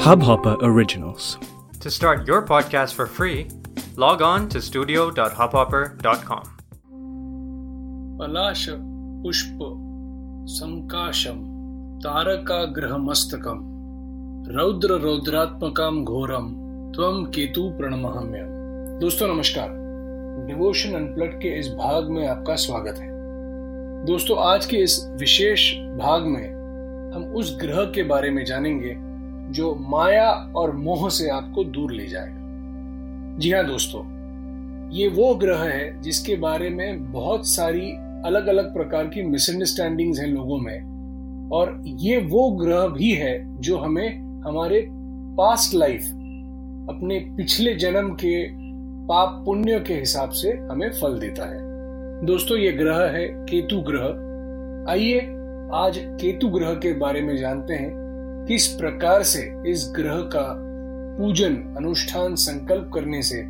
Hubhopper 0.00 0.56
Originals. 0.62 1.38
To 1.80 1.90
start 1.90 2.26
your 2.26 2.42
podcast 2.42 2.94
for 2.94 3.06
free, 3.06 3.48
log 3.96 4.22
on 4.22 4.48
to 4.48 4.60
studio.hubhopper.com. 4.60 6.44
पलाश 8.20 8.66
पुष्प 8.70 9.58
संकाशम 10.54 11.38
तारकाग्रहमस्तकम 12.04 13.60
रौद्र 14.56 14.98
रौद्रात्मकम 15.02 16.04
घोरम 16.04 16.48
त्वम 16.96 17.24
केतु 17.24 17.68
प्रणमहम्यम 17.78 18.48
दोस्तों 19.00 19.28
नमस्कार 19.28 19.68
डिवोशन 20.46 20.94
अनप्लट 20.94 21.34
के 21.42 21.58
इस 21.58 21.68
भाग 21.74 22.10
में 22.10 22.26
आपका 22.28 22.56
स्वागत 22.64 22.98
है 22.98 23.08
दोस्तों 24.06 24.38
आज 24.44 24.66
के 24.66 24.76
इस 24.76 24.98
विशेष 25.20 25.72
भाग 25.98 26.26
में 26.26 26.59
हम 27.14 27.32
उस 27.36 27.56
ग्रह 27.60 27.84
के 27.84 28.02
बारे 28.02 28.30
में 28.30 28.44
जानेंगे, 28.44 28.94
जो 29.52 29.74
माया 29.90 30.28
और 30.56 30.72
मोह 30.76 31.08
से 31.10 31.28
आपको 31.28 31.64
दूर 31.64 31.92
ले 31.92 32.06
जाएगा। 32.06 33.38
जी 33.38 33.50
हाँ 33.50 33.64
दोस्तों, 33.66 34.02
ये 34.90 35.08
वो 35.08 35.34
ग्रह 35.34 35.62
है 35.64 36.00
जिसके 36.02 36.36
बारे 36.36 36.68
में 36.70 37.12
बहुत 37.12 37.48
सारी 37.48 37.90
अलग 38.26 38.46
अलग 38.46 38.72
प्रकार 38.74 39.06
की 39.06 39.22
मिसअंडरस्टैंडिंग्स 39.22 40.20
हैं 40.20 40.26
लोगों 40.26 40.58
में, 40.58 41.50
और 41.52 41.82
ये 41.86 42.18
वो 42.22 42.50
ग्रह 42.56 42.86
भी 42.88 43.10
है 43.12 43.60
जो 43.60 43.78
हमें 43.78 44.08
हमारे 44.42 44.86
पास्ट 45.38 45.74
लाइफ 45.74 46.02
अपने 46.90 47.18
पिछले 47.36 47.74
जन्म 47.74 48.10
के 48.14 48.36
पाप 49.08 49.42
पुण्य 49.46 49.78
के 49.80 49.94
हिसाब 49.94 50.30
से 50.30 50.50
हमें 50.70 50.90
फल 50.92 51.18
देता 51.18 51.44
है। 51.44 52.26
दोस्तों, 52.26 52.58
ये 52.58 52.72
ग्रह 52.72 53.00
है 53.08 53.26
केतु 53.44 53.80
ग्रह। 53.80 54.92
आइए 54.92 55.20
आज 55.74 55.98
केतु 56.20 56.48
ग्रह 56.48 56.72
के 56.74 56.92
बारे 56.92 57.20
में 57.22 57.36
जानते 57.36 57.74
हैं 57.74 57.90
किस 58.46 58.66
प्रकार 58.68 59.22
से 59.22 59.40
इस 59.70 59.84
ग्रह 59.96 60.20
का 60.32 60.42
पूजन, 61.18 61.54
अनुष्ठान, 61.78 62.34
संकल्प 62.34 62.90
करने 62.94 63.20
से 63.22 63.40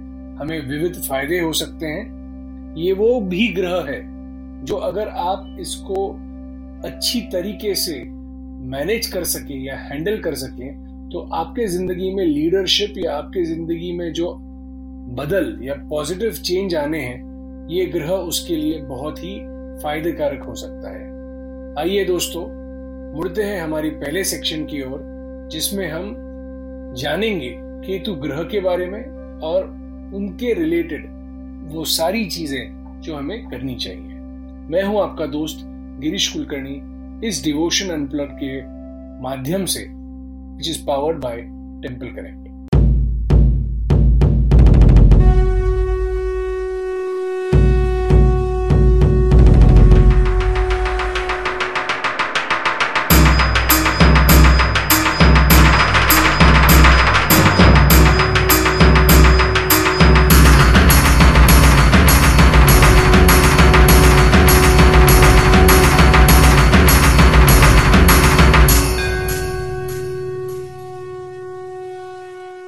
हमें 0.41 0.69
विविध 0.69 1.01
फ़ायदे 1.03 1.39
हो 1.41 1.53
सकते 1.53 1.87
हैं। 1.87 2.75
ये 2.77 2.93
वो 2.93 3.21
भी 3.21 3.47
ग्रह 3.55 3.85
है 3.89 4.01
जो 4.65 4.77
अगर 4.77 5.09
आप 5.09 5.57
इसको 5.61 6.07
अच्छी 6.85 7.21
तरीके 7.33 7.75
से 7.75 8.03
मैनेज 8.71 9.07
कर 9.07 9.25
सके 9.27 9.55
या 9.67 9.77
हैंडल 9.79 10.19
कर 10.19 10.35
सके 10.37 10.69
तो 11.11 11.29
आपके 11.35 11.67
ज़िंदगी 11.69 12.11
में 12.15 12.25
लीडरशिप 12.25 12.99
या 12.99 13.15
आपके 13.15 13.45
ज़िंदगी 13.45 13.93
में 13.93 14.13
जो 14.13 14.35
बदल 15.17 15.57
या 15.63 15.75
पॉजिटिव 15.91 16.33
चेंज 16.33 16.75
आने 16.75 17.01
हैं, 17.01 17.69
ये 17.71 17.87
ग्रह 17.89 18.13
उसके 18.13 18.57
लिए 18.57 18.83
बहुत 18.83 19.25
ही 19.25 19.39
फायदेकारक 19.83 20.43
हो 20.43 20.55
सकता 20.55 20.91
है। 20.91 21.09
आइए 21.79 22.05
दोस्तों, 22.05 22.41
मुड़ते 23.15 23.43
हैं 23.43 23.61
हमारी 23.61 23.91
पहले 23.91 24.23
सेक्शन 24.25 24.65
की 24.65 24.81
ओर, 24.83 25.03
जिसमें 25.51 25.87
हम 25.91 26.15
जानेंगे 26.97 27.51
केतु 27.59 28.15
ग्रह 28.15 28.43
के 28.43 28.61
बारे 28.61 28.87
में 28.87 29.01
और 29.43 29.65
उनके 30.15 30.53
रिलेटेड 30.55 31.07
वो 31.73 31.85
सारी 31.85 32.25
चीज़ें 32.27 33.01
जो 33.01 33.17
हमें 33.17 33.49
करनी 33.49 33.75
चाहिए। 33.75 34.19
मैं 34.71 34.83
हूँ 34.83 35.01
आपका 35.01 35.27
दोस्त 35.27 35.65
गिरीश 36.01 36.29
कुलकर्णी 36.29 37.29
इस 37.29 37.43
डिवोशन 37.45 37.91
अनप्लग 37.91 38.37
के 38.43 38.61
माध्यम 39.23 39.65
से 39.67 39.87
which 39.89 40.69
is 40.69 40.85
powered 40.87 41.19
by 41.19 41.37
temple 41.37 42.07
connect 42.07 42.50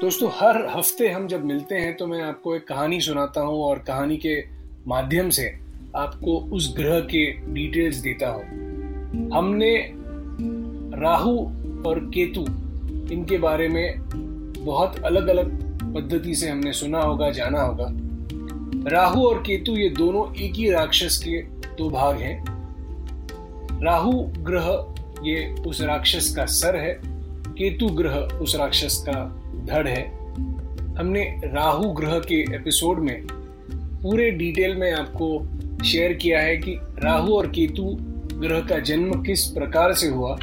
दोस्तों, 0.03 0.29
हर 0.35 0.57
हफ़्ते 0.67 1.09
हम 1.09 1.27
जब 1.29 1.45
मिलते 1.45 1.75
हैं 1.75 1.95
तो 1.97 2.07
मैं 2.07 2.21
आपको 2.23 2.55
एक 2.57 2.67
कहानी 2.69 3.01
सुनाता 3.01 3.41
हूँ 3.41 3.63
और 3.65 3.79
कहानी 3.79 4.17
के 4.17 4.35
माध्यम 4.87 5.29
से 5.31 5.45
आपको 5.97 6.33
उस 6.53 6.73
ग्रह 6.77 6.99
के 7.01 7.25
डिटेल्स 7.53 7.97
देता 7.97 8.29
हूँ। 8.29 9.31
हमने 9.35 9.75
राहु 11.01 11.37
और 11.87 12.01
केतु, 12.15 12.41
इनके 13.15 13.39
बारे 13.39 13.69
में 13.69 14.01
बहुत 14.65 14.99
अलग 15.05 15.29
अलग 15.29 15.53
पद्धति 15.95 16.35
से 16.35 16.49
हमने 16.49 16.73
सुना 16.73 17.01
होगा, 17.01 17.31
जाना 17.31 17.63
होगा। 17.63 17.87
राहु 18.91 19.27
और 19.27 19.39
केतु, 19.39 19.77
ये 19.77 19.89
दोनों 19.89 20.25
एक 20.35 20.55
ही 20.55 20.71
राक्षस 20.71 21.23
के 21.25 21.43
दो 21.77 21.89
भाग 21.91 22.17
हैं। 22.17 22.45
राहु 23.83 24.13
ग्रह, 24.41 24.67
ये 25.23 25.47
उस 25.67 25.83
राक्षस 25.83 26.35
का 26.37 26.47
सर 26.47 26.77
है, 26.77 26.93
केतु 27.49 27.89
ग्रह 27.93 28.17
उस 28.17 28.57
राक्षस 28.57 29.05
का 29.09 29.39
धड़ 29.63 29.89
है। 29.89 30.03
हमने 30.97 31.41
राहु 31.45 31.91
ग्रह 31.93 32.19
के 32.19 32.41
एपिसोड 32.57 32.99
में 32.99 33.27
पूरे 34.03 34.31
डिटेल 34.31 34.77
में 34.77 34.93
आपको 34.93 35.85
शेयर 35.85 36.13
किया 36.13 36.41
है 36.41 36.57
कि 36.57 36.79
राहु 36.99 37.35
और 37.35 37.47
केतु 37.47 37.83
ग्रह 38.39 38.61
का 38.61 38.79
जन्म 38.79 39.23
किस 39.23 39.47
प्रकार 39.47 39.93
से 39.93 40.09
हुआ। 40.09 40.37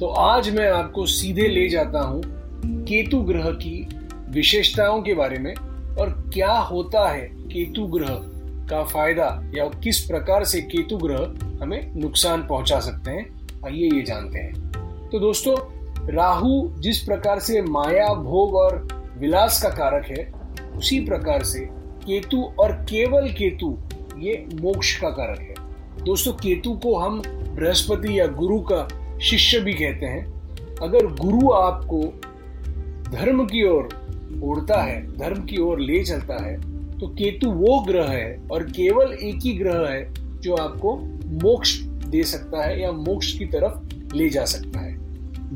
तो 0.00 0.06
आज 0.06 0.50
मैं 0.50 0.68
आपको 0.70 1.06
सीधे 1.06 1.48
ले 1.48 1.68
जाता 1.68 2.00
हूँ 2.00 2.22
केतु 2.84 3.20
ग्रह 3.20 3.50
की 3.50 3.88
विशेषताओं 4.30 5.02
के 5.02 5.14
बारे 5.14 5.38
में 5.38 5.54
और 5.96 6.30
क्या 6.34 6.52
होता 6.52 7.08
है 7.08 7.28
केतु 7.32 7.86
ग्रह 7.86 8.20
का 8.70 8.82
फ़ायदा 8.84 9.50
या 9.54 9.64
किस 9.64 10.00
प्रकार 10.00 10.44
से 10.44 10.60
केतु 10.60 10.96
ग्रह 10.96 11.62
हमें 11.62 11.92
नुकसान 11.96 12.46
पहुँचा 12.46 12.80
सकते 12.80 13.10
हैं। 13.10 13.48
आइए 13.66 13.88
ये 13.96 14.02
जानते 14.02 14.38
हैं। 14.38 14.52
तो 15.12 15.18
दोस्तों 15.18 15.56
राहु 16.08 16.68
जिस 16.78 16.98
प्रकार 16.98 17.38
से 17.38 17.60
माया, 17.62 18.12
भोग 18.14 18.54
और 18.54 18.86
विलास 19.18 19.62
का 19.62 19.68
कारक 19.68 20.06
है, 20.08 20.32
उसी 20.76 20.98
प्रकार 21.00 21.42
से 21.42 21.60
केतु 22.02 22.42
और 22.58 22.72
केवल 22.90 23.28
केतु, 23.30 23.76
ये 24.18 24.44
मोक्ष 24.54 24.94
का 24.96 25.08
कारक 25.10 25.40
है। 25.40 26.04
दोस्तों, 26.04 26.32
केतु 26.32 26.72
को 26.72 26.94
हम 26.96 27.22
बृहस्पति 27.26 28.18
या 28.20 28.26
गुरु 28.26 28.58
का 28.62 28.86
शिष्य 29.22 29.60
भी 29.60 29.72
कहते 29.72 30.06
हैं। 30.06 30.24
अगर 30.82 31.06
गुरु 31.14 31.50
आपको 31.50 32.00
धर्म 33.10 33.44
की 33.44 33.66
ओर 33.68 33.88
उड़ता 34.42 34.80
है, 34.82 35.00
धर्म 35.18 35.42
की 35.42 35.60
ओर 35.60 35.80
ले 35.80 36.02
चलता 36.04 36.42
है 36.44 36.56
तो 36.98 37.08
केतु 37.08 37.50
वो 37.50 37.78
ग्रह 37.80 38.10
है 38.10 38.40
और 38.52 38.62
केवल 38.70 39.12
एक 39.14 39.40
ही 39.42 39.52
ग्रह 39.52 39.88
है 39.88 40.40
जो 40.40 40.54
आपको 40.54 40.96
मोक्ष 41.42 41.78
दे 41.82 42.22
सकता 42.22 42.64
है 42.64 42.80
या 42.82 42.92
मोक्ष 42.92 43.32
की 43.38 43.46
तरफ़ 43.46 44.14
ले 44.14 44.28
जा 44.28 44.44
सकता 44.44 44.80
है। 44.80 44.95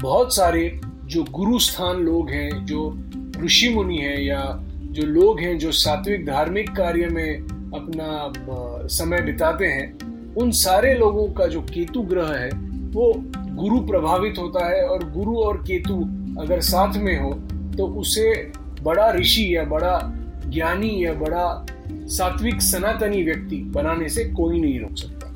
बहुत 0.03 0.35
सारे 0.37 0.81
जो 1.05 1.23
गुरु 1.31 1.59
स्थान 1.59 1.97
लोग 1.97 2.31
हैं, 2.31 2.65
जो 2.67 2.99
ऋषि 3.45 3.69
मुनि 3.69 3.97
हैं 3.97 4.21
या 4.21 4.43
जो 4.91 5.03
लोग 5.03 5.41
हैं 5.41 5.59
जो 5.59 5.73
सात्विक 5.73 6.27
धार्मिक 6.27 6.71
कार्य 6.71 7.07
में 7.07 7.41
अपना 7.75 8.87
समय 8.89 9.21
बिताते 9.23 9.67
हैं, 9.67 10.35
उन 10.35 10.51
सारे 10.51 10.95
लोगों 10.95 11.27
का 11.29 11.47
जो 11.47 11.61
केतु 11.63 12.03
ग्रह 12.03 12.33
है, 12.35 12.49
वो 12.91 13.13
गुरु 13.55 13.81
प्रभावित 13.81 14.39
होता 14.39 14.67
है 14.67 14.83
और 14.85 15.11
गुरु 15.11 15.37
और 15.37 15.57
केतु 15.57 15.95
अगर 16.41 16.61
साथ 16.61 16.97
में 16.97 17.21
हो 17.21 17.33
तो 17.77 17.87
उसे 18.01 18.53
बड़ा 18.83 19.11
ऋषि 19.13 19.57
या 19.57 19.65
बड़ा 19.65 19.99
ज्ञानी 20.47 21.05
या 21.05 21.13
बड़ा 21.15 21.67
सात्विक 21.91 22.63
सनातनी 22.63 23.23
व्यक्ति 23.23 23.57
बनाने 23.75 24.09
से 24.09 24.25
कोई 24.25 24.61
नहीं 24.61 24.81
रोक 24.81 24.97
सकता। 24.97 25.27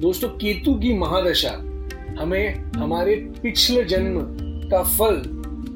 दोस्तों, 0.00 0.28
केतु 0.28 0.74
की 0.74 0.92
महादशा 0.98 1.50
हमें 2.18 2.72
हमारे 2.72 3.14
पिछले 3.42 3.84
जन्म 3.84 4.20
का 4.70 4.82
फल 4.82 5.22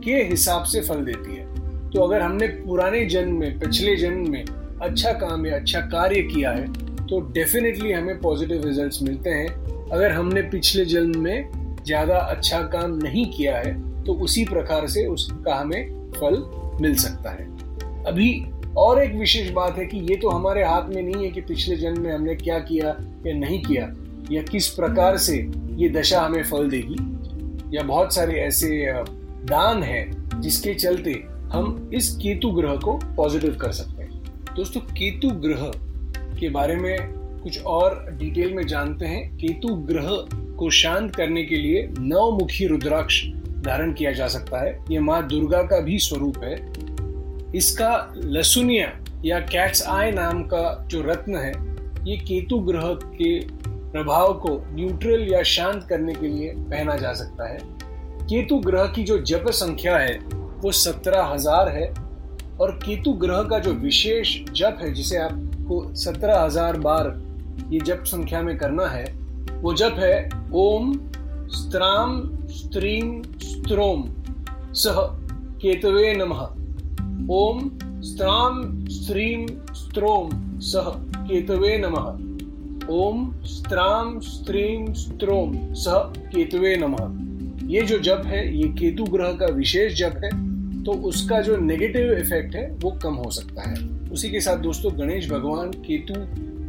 के 0.05 0.23
हिसाब 0.25 0.65
से 0.65 0.81
फल 0.81 1.05
देती 1.05 1.37
है। 1.37 1.49
तो 1.91 2.01
अगर 2.01 2.23
हमने 2.23 2.47
पुराने 2.47 3.05
जन्म 3.07 3.39
में, 3.39 3.59
पिछले 3.59 3.97
जन्म 3.97 4.31
में 4.31 4.45
अच्छा 4.83 5.13
काम 5.15 5.47
या 5.47 5.57
अच्छा 5.57 5.81
कार्य 5.89 6.23
किया 6.25 6.51
है 6.51 6.67
तो 7.07 7.21
डेफिनेटली 7.33 7.93
हमें 7.93 8.21
पॉजिटिव 8.21 8.65
रिजल्ट्स 8.67 9.03
मिलते 9.03 9.31
हैं। 9.31 9.49
अगर 9.87 10.13
हमने 10.13 10.43
पिछले 10.43 10.85
जन्म 10.85 11.23
में 11.23 11.51
ज़्यादा 11.87 12.17
अच्छा 12.17 12.61
काम 12.69 12.97
नहीं 12.97 13.25
किया 13.33 13.57
है 13.57 13.73
तो 14.05 14.15
उसी 14.25 14.45
प्रकार 14.45 14.87
से 14.87 15.07
उसका 15.07 15.55
हमें 15.55 16.11
फल 16.13 16.43
मिल 16.83 16.95
सकता 16.97 17.31
है। 17.31 17.49
अभी 18.07 18.31
और 18.79 19.03
एक 19.03 19.15
विशेष 19.15 19.51
बात 19.51 19.79
है 19.79 19.87
कि 19.87 19.99
ये 20.11 20.17
तो 20.17 20.29
हमारे 20.29 20.63
हाथ 20.65 20.89
में 20.89 21.03
नहीं 21.03 21.25
है 21.25 21.31
कि 21.31 21.41
पिछले 21.41 21.77
जन्म 21.77 22.03
में 22.03 22.13
हमने 22.13 22.35
क्या 22.37 22.59
किया 22.61 22.97
या 23.27 23.35
नहीं 23.37 23.63
किया। 23.63 23.87
या 24.31 24.43
किस 24.43 24.69
प्रकार 24.69 25.17
से 25.17 25.51
ये 25.75 25.91
दशा 25.91 26.21
हमें 26.21 26.43
फल 26.43 26.71
देगी? 26.71 26.97
या 27.77 27.83
बहुत 27.83 28.15
सारे 28.15 28.41
ऐसे 28.41 28.93
दान 29.45 29.83
हैं 29.83 30.31
जिसके 30.41 30.75
चलते 30.75 31.23
हम 31.29 31.91
इस 31.95 32.17
केतु 32.17 32.51
ग्रह 32.51 32.77
को 32.77 32.93
पॉजिटिव 33.17 33.57
कर 33.57 33.73
सकते 33.73 34.03
हैं। 34.03 34.23
दोस्तों, 34.57 34.81
केतु 34.81 35.29
ग्रह 35.29 35.73
के 36.41 36.49
बारे 36.49 36.77
में 36.77 37.13
कुछ 37.43 37.63
और 37.63 38.17
डिटेल 38.19 38.55
में 38.55 38.67
जानते 38.67 39.07
हैं। 39.07 39.37
केतु 39.37 39.69
ग्रह 39.69 40.09
को 40.35 40.71
शांत 40.71 41.15
करने 41.15 41.45
के 41.45 41.57
लिए 41.57 41.89
नवमुखी 41.99 42.67
रुद्राक्ष 42.67 43.27
धारण 43.61 43.93
किया 43.93 44.13
जा 44.13 44.29
सकता 44.29 44.65
है। 44.65 44.85
ये 44.91 45.01
माँ 45.01 45.29
दुर्गा 45.29 45.63
का 45.63 45.81
भी 45.81 45.99
स्वरूप 45.99 46.45
है। 46.45 46.73
इसका 47.55 48.13
लसुनिया 48.17 49.01
या 49.25 49.41
कैट्स 49.41 49.87
आय 49.87 50.13
नाम 50.13 50.43
का 50.43 50.85
जो 50.91 51.03
रत्न 51.03 51.37
है, 51.37 51.53
ये 52.11 52.17
केतु 52.17 52.59
ग्रह 52.59 52.99
के 53.23 53.60
प्रभाव 53.93 54.33
को 54.39 54.51
न्यूट्रल 54.71 55.27
या 55.33 55.43
शांत 55.43 55.87
करने 55.89 56.15
के 56.15 56.29
लिए 56.29 56.53
पहना 56.57 56.97
जा 56.97 57.13
सकता 57.13 57.49
है। 57.49 57.59
केतु 58.23 58.59
ग्रह 58.59 58.87
की 58.87 59.03
जो 59.03 59.19
जप 59.19 59.51
संख्या 59.51 59.97
है, 59.97 60.19
वो 60.61 60.73
सत्रह 60.73 61.25
हज़ार 61.25 61.69
है 61.69 61.89
और 62.61 62.71
केतु 62.85 63.13
ग्रह 63.13 63.43
का 63.43 63.59
जो 63.59 63.73
विशेष 63.73 64.37
जप 64.53 64.79
है, 64.83 64.93
जिसे 64.95 65.17
आपको 65.17 65.83
सत्रह 65.95 66.41
हज़ार 66.41 66.77
बार 66.79 67.13
ये 67.71 67.81
जप 67.81 68.03
संख्या 68.07 68.43
में 68.43 68.57
करना 68.59 68.87
है, 68.87 69.05
वो 69.53 69.75
जप 69.75 69.97
है 69.99 70.29
ओम 70.55 70.93
स्त्राम 71.51 72.21
स्त्रीम 72.51 73.23
स्त्रोम 73.43 74.05
सह 74.75 75.01
केतवे 75.63 76.13
नमः। 76.15 76.41
ओम 77.31 77.71
स्त्राम 78.03 78.63
स्त्रीम 78.89 79.47
स्त्रोम 79.75 80.31
सह 80.63 80.91
केतवे 81.17 81.77
नमः। 81.79 82.30
ओम 82.91 83.19
स्त्राम 83.47 84.19
स्त्रीम 84.21 84.93
स्त्रोम 84.93 85.53
सह 85.75 85.99
केतुवे 86.29 86.75
नमः। 86.77 87.69
ये 87.69 87.83
जो 87.83 87.99
जप 87.99 88.23
है, 88.27 88.41
ये 88.57 88.69
केतु 88.71 89.05
ग्रह 89.05 89.33
का 89.33 89.47
विशेष 89.47 89.95
जप 89.99 90.21
है 90.25 90.31
तो 90.85 90.93
उसका 91.09 91.41
जो 91.41 91.57
नेगेटिव 91.57 92.13
इफ़ेक्ट 92.13 92.57
है, 92.57 92.67
वो 92.75 92.91
कम 93.03 93.15
हो 93.15 93.31
सकता 93.31 93.69
है। 93.71 93.77
उसी 94.13 94.31
के 94.31 94.41
साथ 94.41 94.57
दोस्तों, 94.57 94.93
गणेश 94.99 95.31
भगवान 95.31 95.71
केतु 95.81 96.15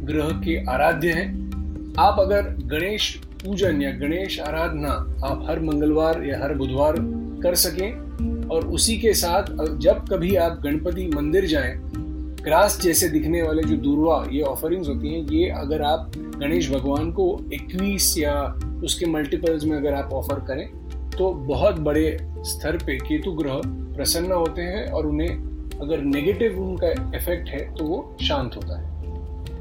ग्रह 0.06 0.28
के 0.44 0.56
आराध्य 0.70 1.10
हैं। 1.10 1.94
आप 1.98 2.20
अगर 2.20 2.54
गणेश 2.68 3.14
पूजन 3.44 3.82
या 3.82 3.90
गणेश 3.98 4.38
आराधना 4.40 4.92
आप 5.24 5.46
हर 5.48 5.60
मंगलवार 5.60 6.22
या 6.24 6.38
हर 6.42 6.54
बुधवार 6.54 6.96
कर 7.42 7.54
सकें, 7.54 8.48
और 8.48 8.66
उसी 8.68 8.96
के 8.96 9.14
साथ, 9.14 9.54
जब 9.78 10.04
कभी 10.08 10.34
आप 10.36 10.60
गणपति 10.64 11.10
मंदिर 11.14 11.46
जाएँ 11.46 11.74
ग्रास 12.42 12.78
जैसे 12.80 13.08
दिखने 13.08 13.42
वाले 13.42 13.62
जो 13.62 13.76
दूरवा, 13.76 14.26
ये 14.32 14.40
ऑफरिंग्स 14.42 14.88
होती 14.88 15.14
हैं, 15.14 15.26
ये 15.26 15.48
अगर 15.50 15.82
आप 15.82 16.12
गणेश 16.16 16.70
भगवान 16.70 17.12
को 17.12 17.26
इक्कीस 17.52 18.18
या 18.18 18.34
उसके 18.84 19.06
मल्टीपल्स 19.06 19.64
में 19.64 19.76
अगर 19.76 19.94
आप 19.94 20.12
ऑफ़र 20.12 20.40
करें 20.40 20.66
तो 21.10 21.30
बहुत 21.46 21.78
बड़े 21.80 22.18
स्तर 22.46 22.76
पे 22.76 22.96
केतु 22.98 23.32
ग्रह 23.32 23.60
प्रसन्न 23.66 24.32
होते 24.32 24.62
हैं 24.62 24.84
और 24.86 25.06
उन्हें 25.06 25.28
अगर 25.80 26.02
नेगेटिव 26.04 26.60
उनका 26.62 26.90
इफ़ेक्ट 27.16 27.48
है 27.48 27.64
तो 27.74 27.84
वो 27.84 28.16
शांत 28.22 28.56
होता 28.56 28.80
है। 28.80 28.90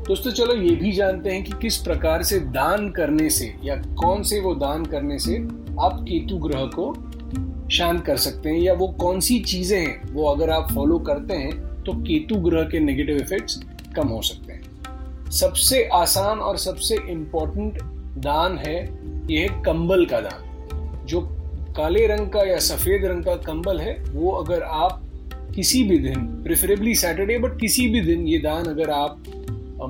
दोस्तों, 0.03 0.31
चलो 0.31 0.55
ये 0.55 0.75
भी 0.75 0.91
जानते 0.91 1.29
हैं 1.29 1.43
कि 1.43 1.51
किस 1.61 1.77
प्रकार 1.77 2.23
से 2.23 2.39
दान 2.51 2.89
करने 2.89 3.29
से 3.29 3.53
या 3.63 3.75
कौन 3.75 4.23
से 4.23 4.39
वो 4.39 4.55
दान 4.55 4.85
करने 4.85 5.19
से 5.19 5.37
आप 5.79 6.05
केतु 6.09 6.37
ग्रह 6.37 6.65
को 6.75 6.93
शांत 7.69 8.05
कर 8.05 8.17
सकते 8.17 8.49
हैं 8.49 8.59
या 8.59 8.73
वो 8.73 8.87
कौन 8.99 9.19
सी 9.19 9.39
चीज़ें 9.39 9.79
हैं, 9.79 10.13
वो 10.13 10.29
अगर 10.29 10.49
आप 10.49 10.71
फॉलो 10.71 10.99
करते 10.99 11.33
हैं 11.33 11.70
तो 11.85 11.93
केतु 12.01 12.35
ग्रह 12.41 12.63
के 12.63 12.79
नेगेटिव 12.79 13.17
इफेक्ट्स 13.17 13.59
कम 13.95 14.07
हो 14.07 14.21
सकते 14.21 14.53
हैं। 14.53 15.29
सबसे 15.31 15.83
आसान 15.93 16.39
और 16.39 16.57
सबसे 16.57 16.95
इंपॉर्टेंट 17.09 17.81
दान 18.17 18.57
है, 18.57 18.79
यह 19.31 19.61
कंबल 19.65 20.05
का 20.05 20.19
दान। 20.21 21.05
जो 21.05 21.21
काले 21.77 22.05
रंग 22.07 22.29
का 22.29 22.43
या 22.43 22.57
सफ़ेद 22.59 23.05
रंग 23.05 23.23
का 23.23 23.35
कंबल 23.43 23.79
है, 23.79 23.93
वो 24.03 24.31
अगर 24.31 24.63
आप 24.63 25.01
किसी 25.55 25.83
भी 25.83 25.97
दिन 25.99 26.25
प्रेफरेबली 26.43 26.95
सैटरडे 26.95 27.37
बट 27.39 27.59
किसी 27.59 27.87
भी 27.87 28.01
दिन 28.01 28.27
ये 28.27 28.37
दान 28.37 28.65
अगर 28.65 28.89
आप 28.89 29.23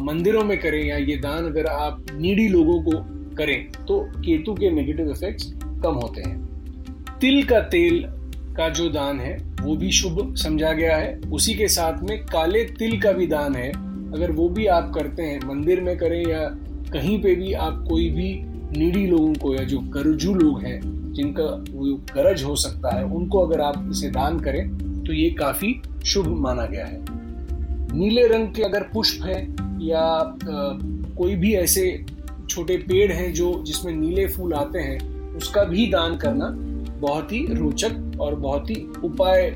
मंदिरों 0.02 0.44
में 0.44 0.58
करें 0.60 0.84
या 0.84 0.98
ये 0.98 1.16
दान 1.18 1.46
अगर 1.46 1.66
आप 1.66 2.06
नीडी 2.14 2.48
लोगों 2.48 2.82
को 2.82 2.92
करें 3.36 3.86
तो 3.86 4.00
केतु 4.18 4.54
के 4.54 4.72
नेगेटिव 4.72 5.12
इफेक्ट्स 5.12 5.52
कम 5.84 5.94
होते 5.94 6.22
हैं। 6.22 7.20
तिल 7.20 7.44
का 7.44 7.60
तेल 7.70 8.04
का 8.58 8.70
जो 8.70 8.90
दान 8.90 9.20
है, 9.20 9.36
वो 9.62 9.76
भी 9.76 9.92
शुभ 9.92 10.36
समझा 10.36 10.72
गया 10.74 10.96
है। 10.98 11.20
उसी 11.32 11.54
के 11.54 11.68
साथ 11.68 12.02
में 12.04 12.18
काले 12.26 12.64
तिल 12.80 13.00
का 13.02 13.12
भी 13.12 13.28
दान 13.28 13.56
है। 13.56 13.70
अगर 14.14 14.32
वो 14.32 14.48
भी 14.50 14.66
आप 14.68 14.92
करते 14.96 15.24
हैं, 15.24 15.40
मंदिर 15.48 15.82
में 15.82 15.98
करें 15.98 16.26
या 16.28 16.40
कहीं 16.94 17.22
पे 17.22 17.36
भी 17.36 17.54
आप 17.54 17.86
कोई 17.90 18.10
भी 18.10 18.34
नीडी 18.78 19.06
लोगों 19.08 19.34
को 19.34 19.54
या 19.56 19.64
जो 19.64 19.80
गरजू 19.80 20.34
लोग 20.34 20.62
हैं, 20.64 20.80
जिनका 21.14 21.44
वो 21.72 21.94
गरज 22.16 22.44
हो 22.44 22.56
सकता 22.56 22.96
है, 22.96 23.04
उनको 23.06 23.40
अगर 23.40 23.62
आप 23.62 23.88
इसे 23.92 24.10
दान 24.10 24.40
करें 24.40 25.04
तो 25.04 25.14
ये 25.14 25.30
काफ़ी 25.30 25.82
शुभ 26.06 26.28
माना 26.28 26.66
गया 26.66 26.86
है। 26.86 27.00
नीले 27.98 28.28
रंग 28.28 28.54
के 28.54 28.64
अगर 28.64 28.84
पुष्प 28.94 29.26
है 29.26 29.42
या 29.82 30.38
कोई 31.18 31.36
भी 31.36 31.54
ऐसे 31.54 32.04
छोटे 32.50 32.78
पेड़ 32.78 33.12
हैं 33.12 33.34
जो 33.34 33.52
जिसमें 33.66 33.94
नीले 33.94 34.28
फूल 34.28 34.54
आते 34.54 34.80
हैं, 34.80 35.00
उसका 35.36 35.64
भी 35.64 35.88
दान 35.88 36.16
करना 36.18 36.48
बहुत 37.02 37.32
ही 37.32 37.46
रोचक 37.50 38.20
और 38.22 38.36
बहुत 38.36 38.70
ही 38.70 38.76
उपाय 39.04 39.50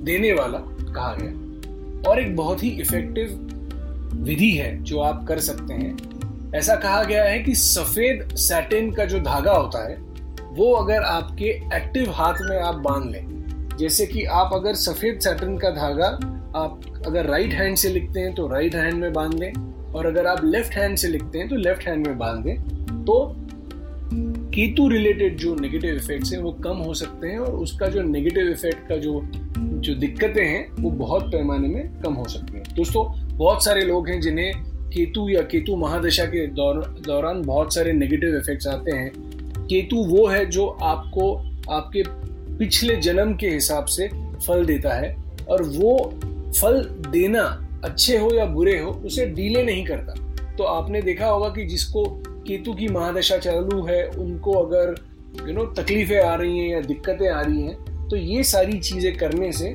देने 0.00 0.32
वाला 0.32 0.58
कहा 0.58 1.14
गया। 1.18 2.10
और 2.10 2.20
एक 2.20 2.34
बहुत 2.36 2.62
ही 2.62 2.68
इफ़ेक्टिव 2.70 3.38
विधि 4.22 4.50
है 4.50 4.82
जो 4.82 5.00
आप 5.00 5.24
कर 5.28 5.38
सकते 5.38 5.74
हैं। 5.74 5.96
ऐसा 6.54 6.74
कहा 6.76 7.02
गया 7.02 7.24
है 7.24 7.38
कि 7.38 7.54
सफ़ेद 7.54 8.28
सैटिन 8.36 8.90
का 8.92 9.04
जो 9.04 9.18
धागा 9.18 9.52
होता 9.52 9.88
है, 9.88 9.96
वो 10.50 10.72
अगर 10.74 11.02
आपके 11.02 11.48
एक्टिव 11.76 12.10
हाथ 12.10 12.34
में 12.40 12.58
आप 12.58 12.74
बाँध 12.74 13.10
लें, 13.10 13.76
जैसे 13.78 14.06
कि 14.06 14.24
आप 14.24 14.50
अगर 14.54 14.74
सफ़ेद 14.74 15.18
सैटिन 15.20 15.58
का 15.58 15.70
धागा 15.70 16.06
आप 16.56 16.80
अगर 17.06 17.26
राइट 17.26 17.52
हैंड 17.52 17.76
से 17.76 17.88
लिखते 17.88 18.20
हैं 18.20 18.34
तो 18.34 18.46
राइट 18.48 18.74
हैंड 18.74 18.94
में 18.94 19.12
बाँध 19.12 19.34
लें, 19.34 19.52
और 19.94 20.06
अगर 20.06 20.26
आप 20.26 20.44
लेफ़्ट 20.44 20.74
हैंड 20.74 20.96
से 20.96 21.08
लिखते 21.08 21.38
हैं 21.38 21.48
तो 21.48 21.56
लेफ़्ट 21.56 21.86
हैंड 21.88 22.06
में 22.06 22.18
बाँध 22.18 22.44
दें 22.44 23.04
तो 23.04 23.36
केतु 24.58 24.88
रिलेटेड 24.88 25.36
जो 25.36 25.54
नेगेटिव 25.54 25.96
इफेक्ट्स 25.96 26.32
हैं 26.32 26.40
वो 26.40 26.52
कम 26.52 26.76
हो 26.76 26.94
सकते 26.94 27.28
हैं 27.28 27.38
और 27.38 27.52
उसका 27.54 27.86
जो 27.86 28.02
नेगेटिव 28.02 28.48
इफ़ेक्ट 28.48 28.88
का 28.88 28.96
जो 28.96 29.20
जो 29.56 29.94
दिक्कतें 29.94 30.44
हैं 30.46 30.82
वो 30.82 30.90
बहुत 30.90 31.26
पैमाने 31.26 31.68
में 31.68 32.00
कम 32.00 32.12
हो 32.12 32.24
सकती 32.24 32.56
हैं। 32.56 32.74
दोस्तों 32.74 33.04
बहुत 33.36 33.64
सारे 33.64 33.82
लोग 33.82 34.08
हैं 34.08 34.20
जिन्हें 34.20 34.52
केतु 34.90 35.28
या 35.28 35.42
केतु 35.42 35.76
महादशा 35.76 36.24
के 36.24 36.46
दौर, 36.46 37.02
दौरान 37.06 37.42
बहुत 37.42 37.74
सारे 37.74 37.92
नेगेटिव 37.92 38.36
इफेक्ट्स 38.36 38.66
आते 38.66 38.96
हैं। 38.96 39.12
केतु 39.66 39.96
वो 39.96 40.26
है 40.26 40.44
जो 40.46 40.66
आपको 40.66 41.34
आपके 41.70 42.02
पिछले 42.58 42.96
जन्म 42.96 43.34
के 43.34 43.48
हिसाब 43.48 43.84
से 43.84 44.08
फल 44.46 44.64
देता 44.64 44.94
है 44.94 45.16
और 45.48 45.62
वो 45.62 46.12
फल 46.60 46.82
देना 47.10 47.44
अच्छे 47.84 48.18
हो 48.18 48.34
या 48.34 48.44
बुरे 48.44 48.78
हो 48.78 48.90
उसे 48.90 49.26
डीले 49.26 49.62
नहीं 49.62 49.84
करता। 49.84 50.14
तो 50.56 50.64
आपने 50.64 51.02
देखा 51.02 51.26
होगा 51.26 51.48
कि 51.48 51.64
जिसको 51.64 52.22
केतु 52.48 52.72
की 52.72 52.86
महादशा 52.88 53.36
चालू 53.38 53.84
है, 53.86 54.04
उनको 54.08 54.52
अगर 54.54 54.94
यू 55.48 55.54
नो 55.54 55.64
तकलीफें 55.74 56.20
आ 56.20 56.34
रही 56.34 56.58
हैं 56.58 56.68
या 56.68 56.80
दिक्कतें 56.82 57.28
आ 57.28 57.40
रही 57.40 57.62
हैं 57.62 58.08
तो 58.08 58.16
ये 58.16 58.42
सारी 58.44 58.78
चीज़ें 58.80 59.16
करने 59.16 59.50
से 59.52 59.74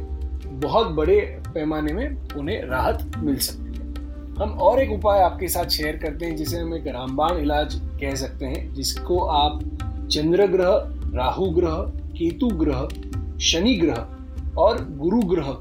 बहुत 0.64 0.88
बड़े 0.92 1.20
पैमाने 1.48 1.94
में 1.94 2.36
उन्हें 2.36 2.64
राहत 2.66 3.18
मिल 3.18 3.38
सकती 3.38 3.78
है। 3.78 3.92
हम 4.36 4.58
और 4.62 4.82
एक 4.82 4.92
उपाय 4.92 5.22
आपके 5.22 5.48
साथ 5.48 5.70
शेयर 5.70 5.98
करते 5.98 6.26
हैं, 6.26 6.36
जिसे 6.36 6.58
हम 6.58 6.74
एक 6.76 6.88
रामबाण 6.88 7.38
इलाज 7.38 7.76
कह 8.02 8.16
सकते 8.16 8.46
हैं, 8.46 8.74
जिसको 8.74 9.20
आप 9.20 9.60
चंद्र 10.12 10.48
ग्रह, 10.48 10.74
राहु 11.16 11.50
ग्रह, 11.52 11.76
केतु 12.18 12.48
ग्रह, 12.58 12.88
शनि 13.42 13.76
ग्रह 13.76 14.58
और 14.58 14.84
गुरु 14.98 15.22
ग्रह 15.28 15.52